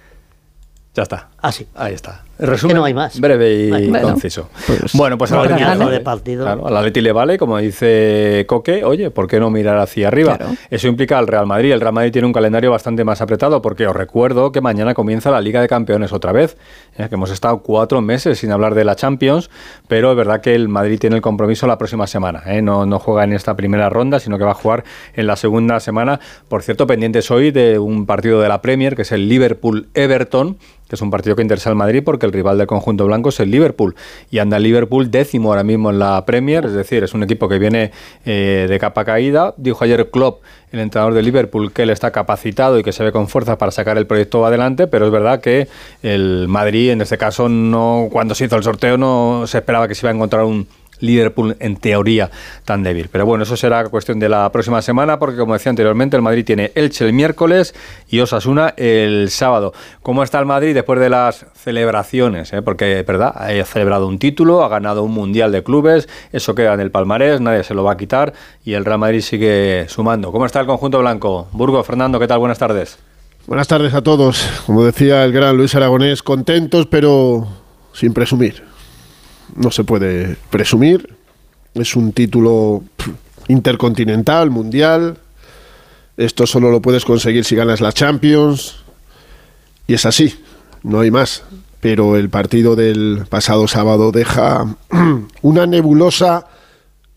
ya 0.95 1.03
está. 1.05 1.29
Así. 1.41 1.67
Ahí 1.75 1.95
está. 1.95 2.24
Resumen 2.39 2.75
Que 2.75 2.79
no 2.81 2.85
hay 2.85 2.95
más. 2.95 3.21
breve 3.21 3.53
y 3.55 3.71
Bueno. 3.91 4.09
conciso. 4.09 4.49
Pues, 4.67 4.93
bueno, 4.95 5.17
pues 5.17 5.31
al 5.33 5.39
ahora 5.39 5.55
Atleti, 5.55 5.79
gana. 5.79 5.91
de 5.91 6.01
partido. 6.01 6.45
Claro, 6.45 6.67
al 6.67 6.77
Atleti 6.77 7.01
le 7.01 7.13
vale, 7.13 7.39
como 7.39 7.59
dice 7.59 8.45
Coque, 8.49 8.85
oye, 8.85 9.11
¿por 9.11 9.27
qué 9.29 9.39
no 9.39 9.51
mirar 9.51 9.79
hacia 9.79 10.09
arriba? 10.09 10.37
Claro. 10.37 10.53
Eso 10.71 10.89
implica 10.89 11.19
al 11.19 11.27
Real 11.29 11.47
Madrid. 11.47 11.73
El 11.73 11.81
Real 11.81 11.93
Madrid 11.93 12.13
tiene 12.13 12.27
un 12.27 12.33
calendario 12.33 12.71
bastante 12.71 13.05
más 13.05 13.21
apretado 13.21 13.63
porque 13.63 13.87
os 13.87 13.95
recuerdo 13.95 14.51
que 14.53 14.61
mañana 14.61 14.95
comienza 14.95 15.31
la 15.31 15.41
Liga 15.41 15.61
de 15.61 15.69
Campeones 15.69 16.13
otra 16.13 16.33
vez, 16.33 16.57
eh, 16.99 17.07
que 17.09 17.15
hemos 17.15 17.31
estado 17.31 17.59
cuatro 17.63 18.01
meses 18.01 18.39
sin 18.39 18.51
hablar 18.51 18.75
de 18.75 18.85
la 18.85 18.97
Champions, 18.97 19.49
pero 19.89 20.11
es 20.11 20.17
verdad 20.17 20.41
que 20.41 20.55
el 20.55 20.69
Madrid 20.69 20.99
tiene 20.99 21.17
el 21.17 21.23
compromiso 21.23 21.67
la 21.67 21.79
próxima 21.79 22.07
semana. 22.07 22.43
eh, 22.47 22.63
No, 22.63 22.85
no 22.87 22.99
juega 22.99 23.25
en 23.25 23.33
esta 23.33 23.55
primera 23.55 23.89
ronda, 23.91 24.19
sino 24.19 24.39
que 24.39 24.45
va 24.45 24.51
a 24.53 24.55
jugar 24.55 24.83
en 25.15 25.27
la 25.27 25.37
segunda 25.37 25.79
semana. 25.81 26.19
Por 26.49 26.63
cierto, 26.63 26.87
pendientes 26.87 27.31
hoy 27.31 27.51
de 27.53 27.79
un 27.79 28.07
partido 28.07 28.41
de 28.41 28.49
la 28.49 28.61
Premier, 28.61 28.97
que 28.97 29.03
es 29.03 29.13
el 29.13 29.29
Liverpool-Everton, 29.29 30.57
es 30.95 31.03
un 31.03 31.11
partido 31.11 31.37
que 31.37 31.43
interesa 31.43 31.71
al 31.71 31.77
Madrid 31.77 32.03
porque 32.05 32.27
el 32.27 32.33
rival 32.33 32.59
del 32.59 32.67
conjunto 32.67 33.07
blanco 33.07 33.29
es 33.29 33.41
el 33.41 33.51
Liverpool. 33.51 33.95
Y 34.31 34.39
anda 34.39 34.57
el 34.57 34.63
Liverpool 34.63 35.11
décimo 35.11 35.51
ahora 35.51 35.63
mismo 35.63 35.91
en 35.91 35.99
la 35.99 36.25
Premier, 36.25 36.65
es 36.65 36.73
decir, 36.73 37.05
es 37.05 37.15
un 37.15 37.23
equipo 37.23 37.49
que 37.49 37.59
viene 37.59 37.91
eh, 38.25 38.67
de 38.69 38.79
capa 38.79 39.05
caída. 39.05 39.55
Dijo 39.57 39.85
ayer 39.85 40.11
Klopp, 40.11 40.43
el 40.73 40.81
entrenador 40.81 41.15
de 41.15 41.23
Liverpool, 41.23 41.73
que 41.73 41.83
él 41.83 41.91
está 41.91 42.11
capacitado 42.11 42.79
y 42.79 42.83
que 42.83 42.93
se 42.93 43.05
ve 43.05 43.13
con 43.13 43.29
fuerza 43.29 43.59
para 43.59 43.71
sacar 43.71 43.99
el 43.99 44.07
proyecto 44.07 44.45
adelante, 44.45 44.87
pero 44.87 45.07
es 45.07 45.13
verdad 45.13 45.41
que 45.41 45.69
el 46.03 46.49
Madrid, 46.49 46.91
en 46.91 47.01
este 47.01 47.19
caso, 47.19 47.49
no 47.49 48.09
cuando 48.11 48.35
se 48.35 48.47
hizo 48.47 48.57
el 48.57 48.63
sorteo, 48.63 48.97
no 48.99 49.45
se 49.47 49.59
esperaba 49.59 49.89
que 49.89 49.95
se 49.95 50.07
iba 50.07 50.11
a 50.11 50.15
encontrar 50.15 50.45
un 50.45 50.67
Liverpool 51.01 51.57
en 51.61 51.77
teoría 51.77 52.31
tan 52.65 52.83
débil. 52.83 53.09
Pero 53.11 53.27
bueno, 53.27 53.45
eso 53.45 53.57
será 53.57 53.85
cuestión 53.89 54.19
de 54.19 54.29
la 54.29 54.51
próxima 54.51 54.83
semana 54.83 55.19
porque 55.19 55.37
como 55.39 55.55
decía 55.55 55.71
anteriormente, 55.71 56.17
el 56.17 56.23
Madrid 56.23 56.45
tiene 56.45 56.73
Elche 56.75 57.05
el 57.05 57.13
miércoles 57.13 57.75
y 58.09 58.21
Osasuna 58.21 58.75
el 58.77 59.31
sábado. 59.31 59.73
¿Cómo 60.03 60.23
está 60.23 60.39
el 60.39 60.47
Madrid 60.47 60.75
después 60.75 61.01
de 61.01 61.11
las 61.11 61.47
celebraciones? 61.55 62.53
eh? 62.53 62.63
Porque, 62.63 63.03
¿verdad? 63.07 63.33
Ha 63.37 63.65
celebrado 63.65 64.07
un 64.07 64.19
título, 64.19 64.65
ha 64.65 64.69
ganado 64.69 65.03
un 65.03 65.13
Mundial 65.13 65.53
de 65.53 65.63
Clubes, 65.63 66.09
eso 66.33 66.55
queda 66.55 66.75
en 66.75 66.81
el 66.81 66.91
palmarés, 66.91 67.41
nadie 67.41 67.65
se 67.65 67.75
lo 67.75 67.85
va 67.85 67.93
a 67.93 67.97
quitar 67.97 68.33
y 68.65 68.75
el 68.75 68.85
Real 68.85 68.99
Madrid 68.99 69.21
sigue 69.21 69.87
sumando. 69.89 70.33
¿Cómo 70.33 70.47
está 70.47 70.61
el 70.61 70.67
conjunto 70.67 70.99
blanco? 71.01 71.49
Burgo, 71.53 71.83
Fernando, 71.85 72.19
¿qué 72.19 72.27
tal? 72.27 72.39
Buenas 72.39 72.59
tardes. 72.59 72.99
Buenas 73.47 73.69
tardes 73.69 73.93
a 73.93 74.03
todos. 74.03 74.49
Como 74.67 74.85
decía 74.85 75.25
el 75.25 75.33
gran 75.33 75.57
Luis 75.57 75.75
Aragonés, 75.75 76.23
contentos 76.23 76.87
pero 76.87 77.47
sin 77.93 78.15
presumir. 78.15 78.74
No 79.55 79.71
se 79.71 79.85
puede 79.85 80.37
presumir. 80.51 81.15
Es 81.75 81.97
un 81.97 82.13
título 82.13 82.83
intercontinental, 83.49 84.51
mundial. 84.51 85.19
Esto 86.17 86.47
solo 86.47 86.71
lo 86.71 86.81
puedes 86.81 87.05
conseguir 87.05 87.45
si 87.45 87.57
ganas 87.57 87.81
la 87.81 87.93
Champions. 87.93 88.77
Y 89.87 89.95
es 89.95 90.07
así, 90.07 90.35
no 90.83 91.01
hay 91.01 91.11
más. 91.11 91.43
Pero 91.81 92.17
el 92.17 92.31
partido 92.31 92.77
del 92.77 93.27
pasado 93.29 93.69
sábado 93.69 94.11
deja 94.13 94.77
una 95.43 95.67
nebulosa 95.67 96.47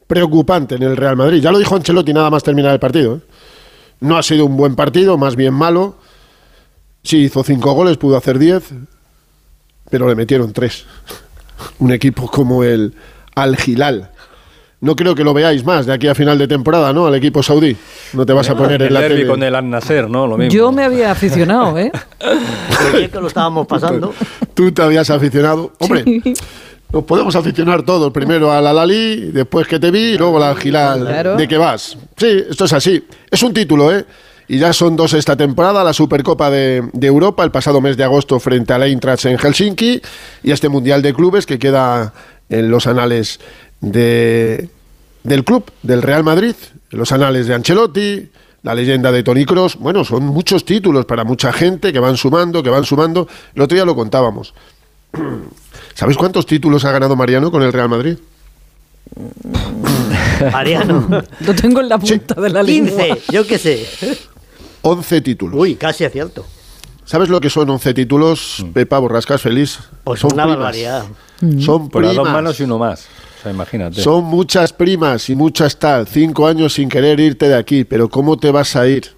preocupante 0.08 0.76
en 0.76 0.84
el 0.84 0.98
Real 0.98 1.16
Madrid. 1.16 1.42
Ya 1.42 1.52
lo 1.52 1.60
dijo 1.60 1.76
Ancelotti 1.76 2.14
nada 2.14 2.30
más 2.30 2.44
terminar 2.44 2.74
el 2.74 2.80
partido. 2.80 3.16
¿eh? 3.16 3.22
No 4.00 4.18
ha 4.18 4.24
sido 4.24 4.46
un 4.46 4.58
buen 4.58 4.76
partido, 4.76 5.18
más 5.18 5.36
bien 5.36 5.54
malo. 5.54 5.96
Sí, 7.04 7.18
hizo 7.18 7.44
cinco 7.44 7.74
goles, 7.74 7.98
pudo 7.98 8.18
hacer 8.18 8.38
diez, 8.40 8.64
pero 9.90 10.08
le 10.08 10.16
metieron 10.16 10.52
tres. 10.54 10.86
Un 11.80 11.92
equipo 11.92 12.30
como 12.30 12.64
el 12.64 12.94
Al 13.36 13.58
Hilal. 13.66 14.12
No 14.80 14.96
creo 14.96 15.16
que 15.16 15.24
lo 15.24 15.34
veáis 15.34 15.66
más 15.66 15.88
de 15.88 15.94
aquí 15.94 16.08
a 16.08 16.14
final 16.14 16.38
de 16.38 16.48
temporada, 16.48 16.94
¿no? 16.94 17.08
Al 17.08 17.16
equipo 17.16 17.42
saudí. 17.42 17.76
No 18.14 18.26
te 18.28 18.34
vas 18.34 18.48
a 18.50 18.56
poner 18.56 18.80
en 18.82 18.88
el 18.90 18.94
la 18.94 19.02
derbi 19.02 19.16
tele. 19.16 19.28
con 19.28 19.42
el 19.42 19.56
Al 19.56 19.68
Nasser, 19.68 20.08
¿no? 20.08 20.28
Lo 20.28 20.38
mismo. 20.38 20.52
Yo 20.54 20.72
me 20.72 20.84
había 20.84 21.12
aficionado, 21.12 21.78
¿eh? 21.80 21.92
Que 23.12 23.20
lo 23.20 23.28
estábamos 23.28 23.66
pasando. 23.66 24.14
Tú 24.54 24.72
te 24.72 24.84
habías 24.84 25.10
aficionado. 25.10 25.74
Hombre, 25.80 26.22
nos 26.92 27.04
podemos 27.06 27.36
aficionar 27.36 27.82
todos. 27.82 28.14
Primero 28.14 28.52
al 28.52 28.68
Alali, 28.68 29.32
después 29.32 29.68
que 29.68 29.80
te 29.80 29.90
vi, 29.90 30.14
y 30.14 30.18
luego 30.18 30.38
al 30.38 30.56
Al 30.56 30.64
Hilal. 30.68 31.06
Claro. 31.06 31.36
¿De 31.38 31.48
qué 31.48 31.58
vas? 31.58 31.98
Sí, 32.16 32.44
esto 32.48 32.66
es 32.66 32.74
así. 32.74 33.04
Es 33.32 33.42
un 33.42 33.54
título, 33.54 33.92
¿eh? 33.92 34.06
Y 34.50 34.60
ya 34.60 34.72
son 34.72 34.96
dos 34.96 35.14
esta 35.14 35.36
temporada, 35.36 35.84
la 35.84 35.94
Supercopa 35.94 36.50
de, 36.50 36.90
de 36.94 37.08
Europa 37.08 37.44
el 37.44 37.52
pasado 37.52 37.82
mes 37.82 37.98
de 37.98 38.06
agosto 38.06 38.40
frente 38.40 38.72
al 38.72 38.84
Eintracht 38.84 39.26
en 39.26 39.38
Helsinki 39.38 40.02
y 40.44 40.52
este 40.52 40.70
Mundial 40.70 41.02
de 41.02 41.14
Clubes 41.14 41.46
que 41.46 41.60
queda 41.60 42.14
en 42.50 42.70
los 42.72 42.88
anales 42.88 43.40
de, 43.82 44.70
del 45.24 45.44
club, 45.44 45.66
del 45.84 46.02
Real 46.02 46.24
Madrid, 46.24 46.56
en 46.92 47.00
los 47.00 47.12
anales 47.12 47.48
de 47.48 47.56
Ancelotti, 47.56 48.30
la 48.64 48.74
leyenda 48.74 49.12
de 49.12 49.24
Tony 49.24 49.46
Cross. 49.46 49.78
Bueno, 49.78 50.04
son 50.04 50.24
muchos 50.24 50.66
títulos 50.66 51.06
para 51.06 51.24
mucha 51.24 51.52
gente 51.52 51.92
que 51.92 52.00
van 52.00 52.18
sumando, 52.18 52.64
que 52.64 52.70
van 52.70 52.86
sumando. 52.86 53.28
El 53.54 53.62
otro 53.62 53.76
día 53.76 53.86
lo 53.86 53.96
contábamos. 53.96 54.54
¿Sabéis 55.94 56.18
cuántos 56.18 56.46
títulos 56.46 56.86
ha 56.86 56.92
ganado 56.92 57.16
Mariano 57.16 57.52
con 57.52 57.64
el 57.64 57.74
Real 57.74 57.90
Madrid? 57.90 58.18
Mariano. 60.52 61.24
Lo 61.40 61.56
tengo 61.56 61.82
en 61.82 61.90
la 61.90 61.98
punta 61.98 62.40
de 62.40 62.50
la 62.50 62.62
lengua. 62.64 63.04
15, 63.04 63.32
yo 63.32 63.48
qué 63.48 63.58
sé. 63.58 63.86
11 64.88 65.22
títulos. 65.22 65.60
Uy, 65.60 65.76
casi 65.76 66.06
acierto. 66.06 66.46
¿Sabes 67.06 67.30
lo 67.30 67.40
que 67.40 67.50
son 67.50 67.70
11 67.70 67.94
títulos, 67.94 68.66
Pepa 68.74 69.00
Borrascas 69.00 69.42
Feliz? 69.42 69.80
Pues 70.04 70.20
son 70.20 70.34
una 70.34 70.44
primas. 70.44 70.58
barbaridad. 70.58 71.04
Son 71.60 71.90
Por 71.90 72.04
a 72.06 72.10
primas. 72.10 72.16
dos 72.26 72.34
manos 72.34 72.60
y 72.60 72.64
uno 72.64 72.78
más. 72.78 73.06
O 73.40 73.44
sea, 73.44 73.52
imagínate. 73.52 74.02
Son 74.02 74.24
muchas 74.26 74.74
primas 74.74 75.30
y 75.30 75.36
muchas 75.36 75.78
tal. 75.80 76.08
Cinco 76.08 76.48
años 76.48 76.74
sin 76.74 76.90
querer 76.90 77.20
irte 77.20 77.48
de 77.48 77.56
aquí. 77.56 77.84
Pero 77.86 78.10
¿cómo 78.10 78.38
te 78.38 78.52
vas 78.52 78.76
a 78.76 78.88
ir? 78.88 79.12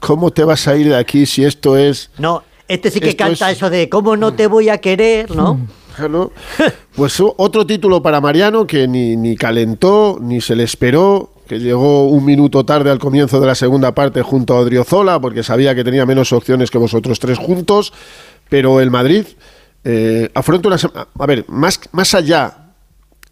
¿Cómo 0.00 0.30
te 0.32 0.42
vas 0.44 0.66
a 0.66 0.76
ir 0.76 0.88
de 0.88 0.96
aquí 0.96 1.24
si 1.26 1.44
esto 1.44 1.76
es... 1.76 2.10
No, 2.18 2.42
este 2.68 2.90
sí 2.90 2.98
que 3.00 3.14
canta 3.14 3.50
es- 3.50 3.58
eso 3.58 3.70
de 3.70 3.88
cómo 3.88 4.16
no 4.16 4.34
te 4.34 4.46
voy 4.48 4.68
a 4.68 4.78
querer, 4.78 5.30
¿no? 5.34 5.60
Claro. 5.96 6.32
Pues 6.96 7.20
otro 7.20 7.66
título 7.66 8.00
para 8.02 8.20
Mariano 8.20 8.66
que 8.68 8.86
ni, 8.86 9.16
ni 9.16 9.34
calentó, 9.36 10.16
ni 10.20 10.40
se 10.40 10.54
le 10.54 10.62
esperó, 10.62 11.32
que 11.48 11.58
llegó 11.60 12.06
un 12.08 12.24
minuto 12.24 12.64
tarde 12.64 12.90
al 12.90 12.98
comienzo 12.98 13.40
de 13.40 13.46
la 13.46 13.54
segunda 13.54 13.94
parte 13.94 14.22
junto 14.22 14.54
a 14.54 14.60
Odriozola, 14.60 15.20
porque 15.20 15.42
sabía 15.42 15.74
que 15.74 15.84
tenía 15.84 16.06
menos 16.06 16.32
opciones 16.32 16.70
que 16.70 16.78
vosotros 16.78 17.18
tres 17.20 17.38
juntos, 17.38 17.92
pero 18.48 18.80
el 18.80 18.90
Madrid 18.90 19.26
eh, 19.84 20.30
afronta 20.34 20.68
una 20.68 20.78
semana... 20.78 21.06
A 21.18 21.26
ver, 21.26 21.44
más, 21.48 21.80
más 21.92 22.14
allá 22.14 22.56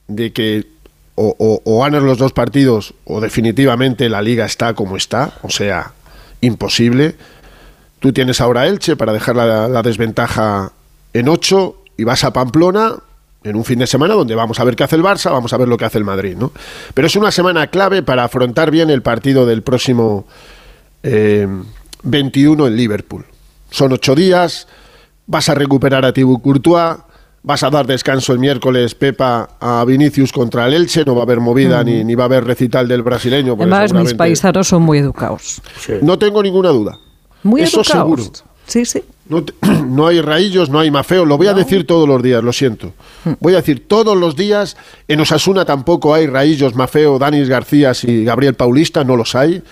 de 0.08 0.32
que 0.32 0.66
o, 1.14 1.60
o- 1.64 1.80
ganas 1.82 2.02
los 2.02 2.18
dos 2.18 2.32
partidos 2.32 2.94
o 3.04 3.20
definitivamente 3.20 4.08
la 4.08 4.22
liga 4.22 4.44
está 4.44 4.74
como 4.74 4.96
está, 4.96 5.34
o 5.42 5.50
sea, 5.50 5.92
imposible. 6.40 7.14
Tú 8.00 8.12
tienes 8.12 8.40
ahora 8.40 8.66
Elche 8.66 8.96
para 8.96 9.12
dejar 9.12 9.36
la, 9.36 9.68
la 9.68 9.82
desventaja 9.82 10.72
en 11.12 11.28
8 11.28 11.76
y 11.98 12.04
vas 12.04 12.24
a 12.24 12.32
Pamplona 12.32 12.96
en 13.44 13.56
un 13.56 13.64
fin 13.64 13.78
de 13.78 13.86
semana 13.86 14.14
donde 14.14 14.34
vamos 14.34 14.58
a 14.60 14.64
ver 14.64 14.76
qué 14.76 14.84
hace 14.84 14.96
el 14.96 15.02
Barça, 15.02 15.30
vamos 15.30 15.52
a 15.52 15.56
ver 15.56 15.68
lo 15.68 15.76
que 15.76 15.84
hace 15.84 15.98
el 15.98 16.04
Madrid, 16.04 16.36
¿no? 16.36 16.52
Pero 16.94 17.06
es 17.06 17.16
una 17.16 17.30
semana 17.30 17.66
clave 17.68 18.02
para 18.02 18.24
afrontar 18.24 18.70
bien 18.70 18.90
el 18.90 19.02
partido 19.02 19.46
del 19.46 19.62
próximo 19.62 20.26
eh, 21.02 21.46
21 22.02 22.66
en 22.66 22.76
Liverpool. 22.76 23.24
Son 23.70 23.92
ocho 23.92 24.14
días, 24.14 24.68
vas 25.26 25.48
a 25.48 25.54
recuperar 25.54 26.04
a 26.04 26.12
Thibaut 26.12 26.42
Courtois, 26.42 26.96
vas 27.42 27.62
a 27.62 27.70
dar 27.70 27.86
descanso 27.86 28.32
el 28.32 28.38
miércoles, 28.38 28.94
Pepa, 28.94 29.50
a 29.60 29.84
Vinicius 29.84 30.32
contra 30.32 30.66
el 30.66 30.74
Elche, 30.74 31.04
no 31.04 31.14
va 31.14 31.22
a 31.22 31.24
haber 31.24 31.40
movida 31.40 31.82
ni, 31.82 32.04
ni 32.04 32.14
va 32.14 32.24
a 32.24 32.26
haber 32.26 32.44
recital 32.44 32.86
del 32.86 33.02
brasileño. 33.02 33.54
Además, 33.58 33.92
mis 33.92 34.14
paisanos 34.14 34.68
son 34.68 34.82
muy 34.82 34.98
educados. 34.98 35.60
No 36.02 36.18
tengo 36.18 36.42
ninguna 36.42 36.68
duda. 36.68 36.98
Muy 37.42 37.62
Eso 37.62 37.80
educados. 37.80 38.20
seguro. 38.24 38.52
Sí, 38.66 38.84
sí. 38.84 39.02
No, 39.32 39.44
te- 39.44 39.54
no 39.86 40.06
hay 40.06 40.20
raillos, 40.20 40.70
no 40.70 40.78
hay 40.78 40.90
mafeo. 40.90 41.24
Lo 41.24 41.36
voy 41.38 41.46
a 41.48 41.54
decir 41.54 41.86
todos 41.86 42.06
los 42.08 42.22
días, 42.22 42.42
lo 42.44 42.52
siento. 42.52 42.92
Voy 43.40 43.54
a 43.54 43.56
decir 43.56 43.88
todos 43.88 44.16
los 44.16 44.36
días. 44.36 44.76
En 45.08 45.20
Osasuna 45.20 45.64
tampoco 45.64 46.14
hay 46.14 46.26
raillos, 46.26 46.74
mafeo, 46.74 47.18
Danis 47.18 47.48
García 47.48 47.92
y 48.02 48.24
Gabriel 48.24 48.54
Paulista, 48.54 49.02
no 49.04 49.16
los 49.16 49.34
hay. 49.34 49.62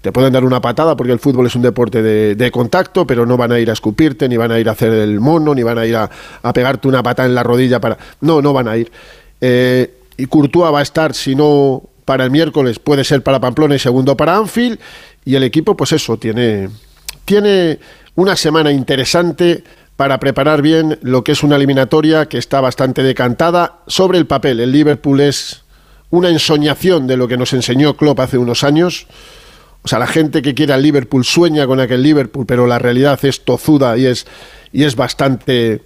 te 0.00 0.12
pueden 0.12 0.32
dar 0.32 0.44
una 0.44 0.60
patada 0.60 0.96
porque 0.96 1.12
el 1.12 1.18
fútbol 1.18 1.46
es 1.46 1.56
un 1.56 1.62
deporte 1.62 2.02
de, 2.02 2.34
de 2.36 2.50
contacto, 2.52 3.06
pero 3.06 3.26
no 3.26 3.36
van 3.36 3.50
a 3.52 3.58
ir 3.58 3.68
a 3.68 3.72
escupirte, 3.72 4.28
ni 4.28 4.36
van 4.36 4.52
a 4.52 4.58
ir 4.60 4.68
a 4.68 4.72
hacer 4.72 4.92
el 4.92 5.18
mono, 5.20 5.54
ni 5.54 5.62
van 5.64 5.76
a 5.78 5.84
ir 5.86 5.96
a, 5.96 6.08
a 6.42 6.52
pegarte 6.52 6.86
una 6.88 7.02
patada 7.02 7.28
en 7.28 7.34
la 7.34 7.42
rodilla 7.42 7.80
para... 7.80 7.98
No, 8.20 8.40
no 8.40 8.52
van 8.52 8.68
a 8.68 8.76
ir. 8.76 8.90
Eh, 9.40 9.92
y 10.16 10.26
Courtois 10.26 10.72
va 10.72 10.78
a 10.78 10.82
estar, 10.82 11.14
si 11.14 11.34
no 11.34 11.82
para 12.04 12.24
el 12.24 12.30
miércoles, 12.30 12.78
puede 12.78 13.02
ser 13.04 13.22
para 13.22 13.40
Pamplona 13.40 13.74
y 13.74 13.78
segundo 13.80 14.16
para 14.16 14.36
Anfield. 14.36 14.78
Y 15.24 15.34
el 15.34 15.42
equipo, 15.42 15.76
pues 15.76 15.92
eso, 15.92 16.16
tiene, 16.16 16.68
tiene 17.24 17.78
una 18.18 18.34
semana 18.34 18.72
interesante 18.72 19.62
para 19.94 20.18
preparar 20.18 20.60
bien 20.60 20.98
lo 21.02 21.22
que 21.22 21.30
es 21.30 21.44
una 21.44 21.54
eliminatoria 21.54 22.26
que 22.26 22.36
está 22.36 22.60
bastante 22.60 23.04
decantada 23.04 23.78
sobre 23.86 24.18
el 24.18 24.26
papel. 24.26 24.58
El 24.58 24.72
Liverpool 24.72 25.20
es 25.20 25.62
una 26.10 26.28
ensoñación 26.28 27.06
de 27.06 27.16
lo 27.16 27.28
que 27.28 27.36
nos 27.36 27.52
enseñó 27.52 27.96
Klopp 27.96 28.18
hace 28.18 28.36
unos 28.36 28.64
años. 28.64 29.06
O 29.82 29.88
sea, 29.88 30.00
la 30.00 30.08
gente 30.08 30.42
que 30.42 30.52
quiere 30.52 30.72
al 30.72 30.82
Liverpool 30.82 31.24
sueña 31.24 31.68
con 31.68 31.78
aquel 31.78 32.02
Liverpool, 32.02 32.44
pero 32.44 32.66
la 32.66 32.80
realidad 32.80 33.24
es 33.24 33.44
tozuda 33.44 33.96
y 33.96 34.06
es, 34.06 34.26
y 34.72 34.82
es 34.82 34.96
bastante 34.96 35.80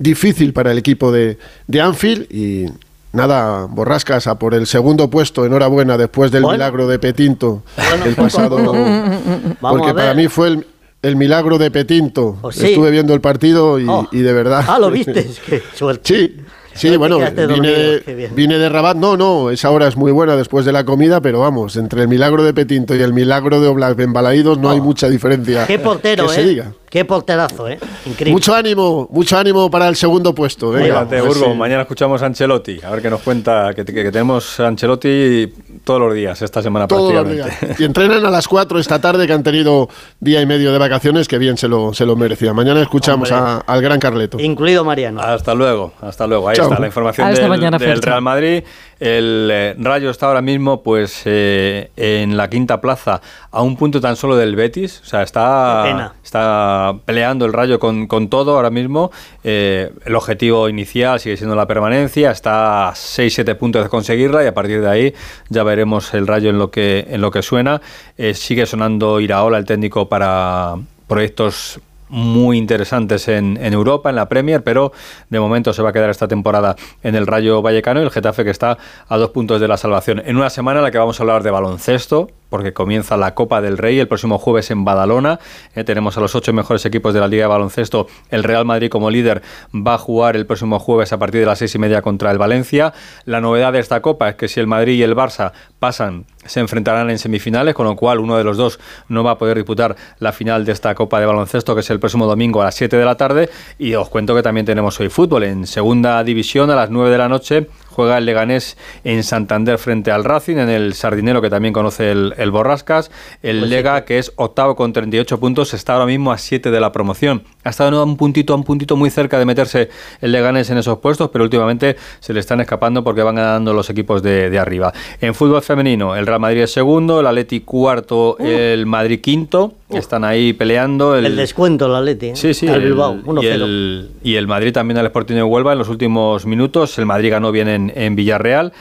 difícil 0.00 0.52
para 0.52 0.72
el 0.72 0.78
equipo 0.78 1.12
de, 1.12 1.38
de 1.68 1.80
Anfield. 1.80 2.26
Y 2.32 2.66
nada, 3.12 3.66
borrascas 3.66 4.26
a 4.26 4.40
por 4.40 4.54
el 4.54 4.66
segundo 4.66 5.08
puesto. 5.08 5.46
Enhorabuena 5.46 5.96
después 5.96 6.32
del 6.32 6.42
Bueno. 6.42 6.56
milagro 6.56 6.88
de 6.88 6.98
Petinto 6.98 7.62
el 8.04 8.16
pasado. 8.16 8.56
Vamos 8.56 9.56
porque 9.60 9.94
para 9.94 10.14
mí 10.14 10.26
fue 10.26 10.48
el, 10.48 10.66
el 11.04 11.16
milagro 11.16 11.58
de 11.58 11.70
Petinto. 11.70 12.38
Oh, 12.42 12.50
sí. 12.50 12.66
Estuve 12.68 12.90
viendo 12.90 13.14
el 13.14 13.20
partido 13.20 13.78
y, 13.78 13.86
Oh. 13.88 14.08
y 14.10 14.18
de 14.20 14.32
verdad. 14.32 14.64
Ah, 14.66 14.78
lo 14.78 14.90
viste. 14.92 15.28
Qué 15.46 15.62
suerte. 15.74 16.02
Sí, 16.14 16.36
sí, 16.74 16.96
bueno, 16.96 17.18
vine 17.18 17.30
dormido, 17.46 17.74
de, 17.74 18.14
bien. 18.14 18.34
vine 18.34 18.58
de 18.58 18.68
Rabat. 18.68 18.96
No, 18.96 19.16
no, 19.16 19.50
esa 19.50 19.70
hora 19.70 19.86
es 19.88 19.96
muy 19.96 20.12
buena 20.12 20.36
después 20.36 20.64
de 20.64 20.72
la 20.72 20.84
comida, 20.84 21.20
pero 21.20 21.40
vamos, 21.40 21.76
entre 21.76 22.02
el 22.02 22.08
milagro 22.08 22.42
de 22.44 22.52
Petinto 22.54 22.94
y 22.94 23.02
el 23.02 23.12
milagro 23.12 23.60
de 23.60 23.68
Oblak 23.68 23.96
Balaídos 24.12 24.58
no 24.58 24.70
hay 24.70 24.80
mucha 24.80 25.08
diferencia. 25.08 25.66
Qué 25.66 25.78
portero, 25.78 26.26
que 26.26 26.32
¿eh? 26.32 26.34
se 26.36 26.44
diga. 26.44 26.72
Qué 26.90 27.04
porterazo, 27.04 27.66
¿eh? 27.68 27.76
Increíble. 28.06 28.30
Mucho 28.34 28.54
ánimo, 28.54 29.08
mucho 29.10 29.36
ánimo 29.36 29.68
para 29.68 29.88
el 29.88 29.96
segundo 29.96 30.32
puesto. 30.32 30.70
Venga, 30.70 31.04
Cuídate, 31.06 31.18
pues 31.22 31.38
Burgo. 31.40 31.52
sí. 31.52 31.58
Mañana 31.58 31.82
escuchamos 31.82 32.22
a 32.22 32.26
Ancelotti. 32.26 32.78
A 32.84 32.90
ver 32.90 33.02
qué 33.02 33.10
nos 33.10 33.20
cuenta. 33.20 33.74
Que, 33.74 33.84
que- 33.84 33.92
que 33.92 34.12
tenemos 34.12 34.60
a 34.60 34.68
Ancelotti 34.68 35.52
todos 35.82 35.98
los 36.00 36.14
días, 36.14 36.40
esta 36.40 36.62
semana 36.62 36.86
Todos 36.86 37.12
los 37.12 37.24
prácticamente. 37.24 37.66
días. 37.66 37.80
Y 37.80 37.84
entrenan 37.84 38.24
a 38.24 38.30
las 38.30 38.46
4 38.46 38.78
esta 38.78 39.00
tarde, 39.00 39.26
que 39.26 39.32
han 39.32 39.42
tenido 39.42 39.88
día 40.20 40.40
y 40.40 40.46
medio 40.46 40.70
de 40.70 40.78
vacaciones, 40.78 41.26
que 41.26 41.38
bien 41.38 41.56
se 41.58 41.66
lo, 41.66 41.92
se 41.94 42.06
lo 42.06 42.14
merecía. 42.14 42.52
Mañana 42.54 42.80
escuchamos 42.80 43.32
a- 43.32 43.56
al 43.58 43.82
gran 43.82 43.98
Carleto. 43.98 44.38
Incluido 44.38 44.84
Mariano. 44.84 45.20
Hasta 45.20 45.52
luego, 45.52 45.94
hasta 46.00 46.28
luego. 46.28 46.48
Ahí 46.48 46.54
Chao. 46.54 46.63
Está 46.64 46.80
la 46.80 46.86
información 46.86 47.32
del, 47.32 47.48
mañana, 47.48 47.78
del 47.78 47.88
Fercho. 47.88 48.10
Real 48.10 48.22
Madrid. 48.22 48.64
El 49.00 49.48
eh, 49.52 49.74
Rayo 49.78 50.10
está 50.10 50.26
ahora 50.26 50.40
mismo 50.40 50.82
pues 50.82 51.22
eh, 51.24 51.90
en 51.96 52.36
la 52.36 52.48
quinta 52.48 52.80
plaza, 52.80 53.20
a 53.50 53.62
un 53.62 53.76
punto 53.76 54.00
tan 54.00 54.16
solo 54.16 54.36
del 54.36 54.56
Betis. 54.56 55.00
O 55.02 55.06
sea, 55.06 55.22
está, 55.22 56.14
está 56.22 56.94
peleando 57.04 57.44
el 57.44 57.52
Rayo 57.52 57.78
con, 57.78 58.06
con 58.06 58.28
todo 58.28 58.56
ahora 58.56 58.70
mismo. 58.70 59.10
Eh, 59.42 59.92
el 60.04 60.14
objetivo 60.14 60.68
inicial 60.68 61.20
sigue 61.20 61.36
siendo 61.36 61.56
la 61.56 61.66
permanencia. 61.66 62.30
Está 62.30 62.88
a 62.88 62.92
6-7 62.92 63.56
puntos 63.56 63.82
de 63.82 63.88
conseguirla 63.88 64.44
y 64.44 64.46
a 64.46 64.54
partir 64.54 64.80
de 64.80 64.88
ahí 64.88 65.14
ya 65.48 65.62
veremos 65.62 66.14
el 66.14 66.26
Rayo 66.26 66.50
en 66.50 66.58
lo 66.58 66.70
que, 66.70 67.06
en 67.08 67.20
lo 67.20 67.30
que 67.30 67.42
suena. 67.42 67.80
Eh, 68.16 68.34
sigue 68.34 68.66
sonando 68.66 69.20
Iraola, 69.20 69.58
el 69.58 69.64
técnico, 69.64 70.08
para 70.08 70.76
proyectos 71.06 71.80
muy 72.08 72.58
interesantes 72.58 73.28
en, 73.28 73.58
en 73.60 73.72
Europa, 73.72 74.10
en 74.10 74.16
la 74.16 74.28
Premier, 74.28 74.62
pero 74.62 74.92
de 75.30 75.40
momento 75.40 75.72
se 75.72 75.82
va 75.82 75.90
a 75.90 75.92
quedar 75.92 76.10
esta 76.10 76.28
temporada 76.28 76.76
en 77.02 77.14
el 77.14 77.26
Rayo 77.26 77.62
Vallecano 77.62 78.00
y 78.00 78.04
el 78.04 78.10
Getafe 78.10 78.44
que 78.44 78.50
está 78.50 78.78
a 79.08 79.16
dos 79.16 79.30
puntos 79.30 79.60
de 79.60 79.68
la 79.68 79.76
salvación. 79.76 80.22
En 80.24 80.36
una 80.36 80.50
semana 80.50 80.80
en 80.80 80.84
la 80.84 80.90
que 80.90 80.98
vamos 80.98 81.18
a 81.18 81.22
hablar 81.22 81.42
de 81.42 81.50
baloncesto, 81.50 82.30
porque 82.54 82.72
comienza 82.72 83.16
la 83.16 83.34
Copa 83.34 83.60
del 83.60 83.78
Rey 83.78 83.98
el 83.98 84.06
próximo 84.06 84.38
jueves 84.38 84.70
en 84.70 84.84
Badalona. 84.84 85.40
Eh, 85.74 85.82
tenemos 85.82 86.16
a 86.16 86.20
los 86.20 86.36
ocho 86.36 86.52
mejores 86.52 86.86
equipos 86.86 87.12
de 87.12 87.18
la 87.18 87.26
Liga 87.26 87.42
de 87.42 87.48
Baloncesto. 87.48 88.06
El 88.30 88.44
Real 88.44 88.64
Madrid 88.64 88.88
como 88.90 89.10
líder 89.10 89.42
va 89.74 89.94
a 89.94 89.98
jugar 89.98 90.36
el 90.36 90.46
próximo 90.46 90.78
jueves 90.78 91.12
a 91.12 91.18
partir 91.18 91.40
de 91.40 91.46
las 91.46 91.58
seis 91.58 91.74
y 91.74 91.80
media 91.80 92.00
contra 92.00 92.30
el 92.30 92.38
Valencia. 92.38 92.94
La 93.24 93.40
novedad 93.40 93.72
de 93.72 93.80
esta 93.80 94.00
Copa 94.00 94.28
es 94.28 94.36
que 94.36 94.46
si 94.46 94.60
el 94.60 94.68
Madrid 94.68 94.92
y 94.92 95.02
el 95.02 95.16
Barça 95.16 95.50
pasan, 95.80 96.26
se 96.44 96.60
enfrentarán 96.60 97.10
en 97.10 97.18
semifinales, 97.18 97.74
con 97.74 97.86
lo 97.86 97.96
cual 97.96 98.20
uno 98.20 98.36
de 98.36 98.44
los 98.44 98.56
dos 98.56 98.78
no 99.08 99.24
va 99.24 99.32
a 99.32 99.38
poder 99.38 99.56
disputar 99.56 99.96
la 100.20 100.30
final 100.30 100.64
de 100.64 100.70
esta 100.70 100.94
Copa 100.94 101.18
de 101.18 101.26
Baloncesto, 101.26 101.74
que 101.74 101.80
es 101.80 101.90
el 101.90 101.98
próximo 101.98 102.26
domingo 102.26 102.62
a 102.62 102.66
las 102.66 102.76
7 102.76 102.96
de 102.96 103.04
la 103.04 103.16
tarde. 103.16 103.50
Y 103.80 103.94
os 103.94 104.08
cuento 104.08 104.32
que 104.32 104.42
también 104.44 104.64
tenemos 104.64 105.00
hoy 105.00 105.08
fútbol 105.08 105.42
en 105.42 105.66
segunda 105.66 106.22
división 106.22 106.70
a 106.70 106.76
las 106.76 106.88
9 106.88 107.10
de 107.10 107.18
la 107.18 107.28
noche. 107.28 107.66
Juega 107.94 108.18
el 108.18 108.26
Leganés 108.26 108.76
en 109.04 109.22
Santander 109.22 109.78
frente 109.78 110.10
al 110.10 110.24
Racing, 110.24 110.56
en 110.56 110.68
el 110.68 110.94
Sardinero 110.94 111.40
que 111.40 111.48
también 111.48 111.72
conoce 111.72 112.10
el, 112.10 112.34
el 112.36 112.50
Borrascas. 112.50 113.12
El 113.40 113.60
Pues. 113.60 113.70
Lega, 113.70 114.04
que 114.04 114.18
es 114.18 114.32
octavo 114.34 114.74
con 114.74 114.92
38 114.92 115.38
puntos, 115.38 115.74
está 115.74 115.92
ahora 115.94 116.06
mismo 116.06 116.32
a 116.32 116.38
7 116.38 116.72
de 116.72 116.80
la 116.80 116.90
promoción. 116.90 117.44
Ha 117.64 117.70
estado 117.70 118.00
a 118.00 118.04
un 118.04 118.16
puntito, 118.16 118.52
a 118.52 118.56
un 118.56 118.64
puntito 118.64 118.96
muy 118.96 119.10
cerca 119.10 119.38
de 119.38 119.44
meterse 119.44 119.88
el 120.20 120.32
Leganés 120.32 120.70
en 120.70 120.78
esos 120.78 120.98
puestos, 120.98 121.30
pero 121.30 121.44
últimamente 121.44 121.96
se 122.20 122.32
le 122.32 122.40
están 122.40 122.60
escapando 122.60 123.02
porque 123.02 123.22
van 123.22 123.34
ganando 123.34 123.72
los 123.72 123.88
equipos 123.90 124.22
de, 124.22 124.50
de 124.50 124.58
arriba. 124.58 124.92
En 125.20 125.34
fútbol 125.34 125.62
femenino, 125.62 126.14
el 126.14 126.26
Real 126.26 126.40
Madrid 126.40 126.62
es 126.62 126.72
segundo, 126.72 127.20
el 127.20 127.26
Atleti 127.26 127.60
cuarto, 127.60 128.36
el 128.38 128.86
Madrid 128.86 129.20
quinto. 129.20 129.72
Están 129.90 130.24
ahí 130.24 130.52
peleando. 130.52 131.16
El 131.16 131.36
descuento, 131.36 131.86
el 131.86 131.94
Atleti. 131.94 132.26
¿eh? 132.28 132.36
Sí, 132.36 132.52
sí. 132.52 132.66
El- 132.66 132.82
Bilbao, 132.82 133.14
y, 133.14 133.22
1-0. 133.22 133.42
el, 133.52 134.10
y 134.24 134.34
el 134.34 134.46
Madrid 134.48 134.72
también 134.72 134.98
al 134.98 135.06
Sporting 135.06 135.36
de 135.36 135.42
Huelva 135.44 135.72
en 135.72 135.78
los 135.78 135.88
últimos 135.88 136.46
minutos. 136.46 136.98
El 136.98 137.06
Madrid 137.06 137.30
ganó 137.30 137.52
bien 137.52 137.68
en, 137.68 137.92
en 137.94 138.16
Villarreal. 138.16 138.72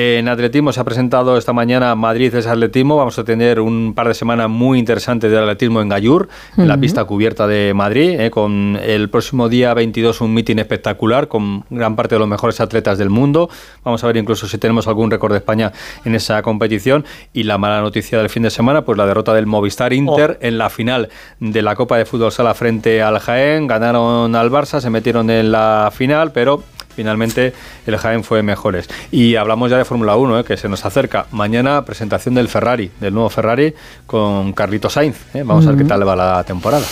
En 0.00 0.28
atletismo 0.28 0.72
se 0.72 0.78
ha 0.78 0.84
presentado 0.84 1.36
esta 1.36 1.52
mañana 1.52 1.92
Madrid 1.96 2.32
es 2.32 2.46
atletismo. 2.46 2.96
Vamos 2.96 3.18
a 3.18 3.24
tener 3.24 3.58
un 3.58 3.94
par 3.96 4.06
de 4.06 4.14
semanas 4.14 4.48
muy 4.48 4.78
interesantes 4.78 5.28
de 5.28 5.36
atletismo 5.36 5.80
en 5.82 5.88
Gallur, 5.88 6.28
en 6.56 6.68
la 6.68 6.76
pista 6.76 7.04
cubierta 7.04 7.48
de 7.48 7.74
Madrid, 7.74 8.10
eh, 8.20 8.30
con 8.30 8.78
el 8.80 9.10
próximo 9.10 9.48
día 9.48 9.74
22 9.74 10.20
un 10.20 10.34
mitin 10.34 10.60
espectacular 10.60 11.26
con 11.26 11.64
gran 11.68 11.96
parte 11.96 12.14
de 12.14 12.20
los 12.20 12.28
mejores 12.28 12.60
atletas 12.60 12.96
del 12.96 13.10
mundo. 13.10 13.50
Vamos 13.82 14.04
a 14.04 14.06
ver 14.06 14.18
incluso 14.18 14.46
si 14.46 14.56
tenemos 14.56 14.86
algún 14.86 15.10
récord 15.10 15.32
de 15.32 15.38
España 15.38 15.72
en 16.04 16.14
esa 16.14 16.42
competición. 16.42 17.04
Y 17.32 17.42
la 17.42 17.58
mala 17.58 17.80
noticia 17.80 18.18
del 18.18 18.28
fin 18.30 18.44
de 18.44 18.50
semana, 18.50 18.84
pues 18.84 18.96
la 18.96 19.04
derrota 19.04 19.34
del 19.34 19.46
Movistar 19.46 19.92
Inter 19.92 20.38
en 20.42 20.58
la 20.58 20.70
final 20.70 21.08
de 21.40 21.60
la 21.60 21.74
Copa 21.74 21.98
de 21.98 22.04
Fútbol 22.04 22.30
Sala 22.30 22.54
frente 22.54 23.02
al 23.02 23.18
Jaén. 23.18 23.66
Ganaron 23.66 24.36
al 24.36 24.48
Barça, 24.48 24.80
se 24.80 24.90
metieron 24.90 25.28
en 25.28 25.50
la 25.50 25.90
final, 25.92 26.30
pero 26.30 26.62
finalmente 26.98 27.52
el 27.86 27.96
Jaén 27.96 28.24
fue 28.24 28.42
mejores. 28.42 28.88
Y 29.12 29.36
hablamos 29.36 29.70
ya 29.70 29.76
de 29.78 29.84
Fórmula 29.84 30.16
1, 30.16 30.40
eh, 30.40 30.44
que 30.44 30.56
se 30.56 30.68
nos 30.68 30.84
acerca. 30.84 31.26
Mañana 31.30 31.84
presentación 31.84 32.34
del 32.34 32.48
Ferrari, 32.48 32.90
del 32.98 33.14
nuevo 33.14 33.28
Ferrari 33.30 33.72
con 34.04 34.52
Carlito 34.52 34.90
Sainz. 34.90 35.16
eh. 35.32 35.44
Vamos 35.44 35.64
a 35.64 35.70
ver 35.70 35.78
qué 35.78 35.84
tal 35.84 36.06
va 36.08 36.16
la 36.16 36.42
temporada. 36.42 36.84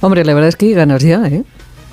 Hombre, 0.00 0.24
la 0.24 0.34
verdad 0.34 0.48
es 0.48 0.56
que 0.56 0.72
ganas 0.72 1.04
ya, 1.04 1.24
¿eh? 1.28 1.44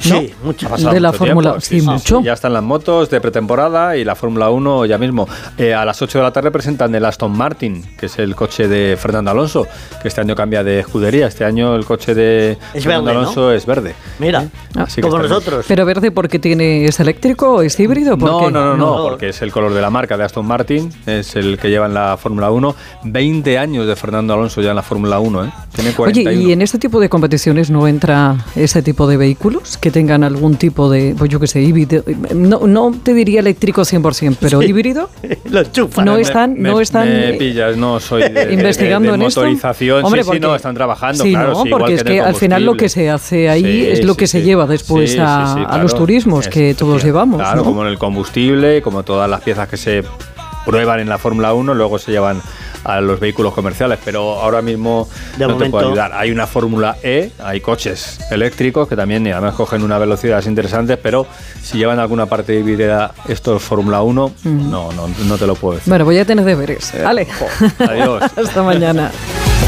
Sí, 0.01 0.33
mucho. 0.43 0.67
Ha 0.67 0.69
pasado 0.71 0.93
De 0.93 0.99
la 0.99 1.13
Fórmula- 1.13 1.57
tiempo, 1.57 1.61
sí, 1.61 1.81
mucho. 1.81 2.21
ya 2.21 2.33
están 2.33 2.53
las 2.53 2.63
motos 2.63 3.09
de 3.09 3.21
pretemporada 3.21 3.95
y 3.97 4.03
la 4.03 4.15
Fórmula 4.15 4.49
1 4.49 4.85
ya 4.85 4.97
mismo. 4.97 5.27
Eh, 5.57 5.73
a 5.73 5.85
las 5.85 6.01
8 6.01 6.17
de 6.19 6.23
la 6.23 6.31
tarde 6.33 6.51
presentan 6.51 6.93
el 6.95 7.05
Aston 7.05 7.31
Martin, 7.35 7.83
que 7.97 8.07
es 8.07 8.17
el 8.19 8.35
coche 8.35 8.67
de 8.67 8.97
Fernando 8.97 9.31
Alonso, 9.31 9.67
que 10.01 10.07
este 10.07 10.21
año 10.21 10.35
cambia 10.35 10.63
de 10.63 10.79
escudería. 10.79 11.27
Este 11.27 11.45
año 11.45 11.75
el 11.75 11.85
coche 11.85 12.13
de 12.15 12.57
Es 12.73 12.83
Fernando 12.83 13.05
verde, 13.05 13.13
¿no? 13.13 13.19
Alonso 13.21 13.51
es 13.51 13.65
verde. 13.65 13.93
Mira, 14.19 14.47
Así 14.75 15.01
que 15.01 15.07
como 15.07 15.19
nosotros. 15.21 15.65
Pero 15.67 15.85
verde 15.85 16.11
porque 16.11 16.39
tiene 16.39 16.85
es 16.85 16.99
eléctrico 16.99 17.55
o 17.55 17.61
es 17.61 17.79
híbrido, 17.79 18.17
¿Por 18.17 18.29
No, 18.29 18.49
no, 18.49 18.65
no, 18.65 18.77
no, 18.77 18.97
No. 18.97 19.03
porque 19.03 19.29
es 19.29 19.41
el 19.41 19.51
color 19.51 19.73
de 19.73 19.81
la 19.81 19.89
marca 19.89 20.17
de 20.17 20.23
Aston 20.23 20.45
Martin, 20.45 20.91
es 21.05 21.35
el 21.35 21.57
que 21.57 21.69
lleva 21.69 21.85
en 21.85 21.93
la 21.93 22.17
Fórmula 22.17 22.49
1. 22.51 22.75
20 23.03 23.57
años 23.57 23.85
de 23.87 23.95
Fernando 23.95 24.33
Alonso 24.33 24.61
ya 24.61 24.69
en 24.71 24.75
la 24.77 24.81
Fórmula 24.81 25.19
1, 25.19 25.45
¿eh? 25.45 25.49
Tiene 25.75 25.91
41. 25.93 26.29
Oye, 26.39 26.49
¿y 26.49 26.51
en 26.51 26.61
este 26.61 26.79
tipo 26.79 26.99
de 26.99 27.09
competiciones 27.09 27.69
no 27.69 27.87
entra 27.87 28.37
ese 28.55 28.81
tipo 28.81 29.07
de 29.07 29.17
vehículos 29.17 29.77
que 29.77 29.90
tengan 29.91 30.23
algún 30.23 30.55
tipo 30.55 30.89
de, 30.89 31.13
pues 31.17 31.29
yo 31.29 31.39
qué 31.39 31.47
sé, 31.47 31.61
híbrido? 31.61 32.03
No, 32.35 32.61
no 32.67 32.93
te 33.03 33.13
diría 33.13 33.39
eléctrico 33.41 33.81
100%, 33.83 34.37
pero 34.39 34.61
híbrido. 34.61 35.09
Lo. 35.51 35.63
No 36.03 36.17
están, 36.17 36.53
me, 36.57 36.69
no 36.69 36.81
están 36.81 37.07
me 37.09 37.33
pillas, 37.33 37.77
no 37.77 37.99
soy 37.99 38.23
de, 38.31 38.53
investigando 38.53 39.11
de- 39.11 39.17
de 39.17 39.23
en 39.23 39.27
esto. 39.27 39.41
motorización. 39.41 40.03
Hombre, 40.05 40.21
sí, 40.21 40.23
sí, 40.25 40.27
porque- 40.27 40.39
no, 40.39 40.55
están 40.55 40.73
trabajando, 40.75 41.23
sí, 41.23 41.31
claro. 41.31 41.49
no, 41.53 41.61
sí, 41.61 41.67
igual 41.67 41.79
porque 41.81 41.93
es 41.95 42.03
que 42.03 42.19
al 42.21 42.35
final 42.35 42.65
lo 42.65 42.75
que 42.75 42.89
se 42.89 43.09
hace 43.09 43.49
ahí 43.49 43.61
Sí, 43.63 43.87
es 43.87 44.05
lo 44.05 44.13
sí, 44.13 44.17
que 44.19 44.27
se 44.27 44.39
sí. 44.39 44.45
lleva 44.45 44.65
después 44.65 45.11
Sí, 45.11 45.17
a, 45.21 45.53
sí, 45.55 45.61
sí, 45.73 45.79
los 45.81 45.95
turismos 45.95 46.47
que 46.47 46.73
todos 46.73 47.03
llevamos. 47.03 47.39
Claro, 47.41 47.57
¿no? 47.57 47.63
como 47.63 47.81
en 47.83 47.89
el 47.89 47.97
combustible, 47.97 48.81
como 48.81 49.03
todas 49.03 49.29
las 49.29 49.41
piezas 49.41 49.67
que 49.67 49.77
se 49.77 50.03
prueban 50.65 50.99
en 50.99 51.09
la 51.09 51.17
Fórmula 51.17 51.53
1, 51.53 51.73
luego 51.73 51.97
se 51.99 52.11
llevan 52.11 52.41
a 52.83 53.01
los 53.01 53.19
vehículos 53.19 53.53
comerciales, 53.53 53.99
pero 54.03 54.39
ahora 54.39 54.61
mismo 54.61 55.07
De 55.37 55.47
no 55.47 55.57
te 55.57 55.69
puedo 55.69 55.87
ayudar. 55.87 56.13
Hay 56.13 56.31
una 56.31 56.47
Fórmula 56.47 56.97
E, 57.03 57.31
hay 57.43 57.61
coches 57.61 58.19
eléctricos 58.31 58.87
que 58.87 58.95
también 58.95 59.27
además 59.27 59.55
cogen 59.55 59.83
unas 59.83 59.99
velocidades 59.99 60.47
interesantes, 60.47 60.97
pero 61.01 61.25
si 61.61 61.77
llevan 61.77 61.99
alguna 61.99 62.25
parte 62.25 62.57
híbrida 62.57 63.13
estos 63.27 63.61
Fórmula 63.61 64.01
1, 64.01 64.33
no, 64.43 64.91
no, 64.91 65.07
no 65.07 65.37
te 65.37 65.47
lo 65.47 65.55
puedo 65.55 65.75
decir. 65.75 65.89
Bueno, 65.89 66.05
voy 66.05 66.17
a 66.17 66.25
tener 66.25 66.45
deberes. 66.45 66.93
Vale. 67.03 67.27
Adiós. 67.79 68.23
Hasta 68.35 68.63
mañana. 68.63 69.11